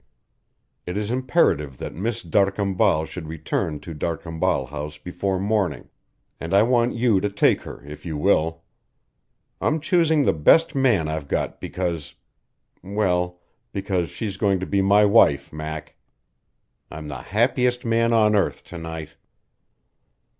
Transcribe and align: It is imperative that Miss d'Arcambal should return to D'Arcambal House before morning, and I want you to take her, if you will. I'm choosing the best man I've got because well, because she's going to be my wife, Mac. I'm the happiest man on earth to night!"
It 0.87 0.97
is 0.97 1.11
imperative 1.11 1.77
that 1.77 1.93
Miss 1.93 2.23
d'Arcambal 2.23 3.05
should 3.05 3.27
return 3.27 3.79
to 3.81 3.93
D'Arcambal 3.93 4.65
House 4.69 4.97
before 4.97 5.39
morning, 5.39 5.89
and 6.39 6.55
I 6.55 6.63
want 6.63 6.95
you 6.95 7.21
to 7.21 7.29
take 7.29 7.61
her, 7.61 7.83
if 7.85 8.03
you 8.03 8.17
will. 8.17 8.63
I'm 9.61 9.79
choosing 9.79 10.23
the 10.23 10.33
best 10.33 10.73
man 10.73 11.07
I've 11.07 11.27
got 11.27 11.61
because 11.61 12.15
well, 12.81 13.41
because 13.73 14.09
she's 14.09 14.37
going 14.37 14.59
to 14.61 14.65
be 14.65 14.81
my 14.81 15.05
wife, 15.05 15.53
Mac. 15.53 15.95
I'm 16.89 17.07
the 17.07 17.21
happiest 17.21 17.85
man 17.85 18.11
on 18.11 18.35
earth 18.35 18.63
to 18.63 18.79
night!" 18.79 19.09